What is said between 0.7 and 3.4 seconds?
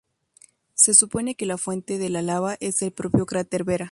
Se supone que la fuente de la lava es el propio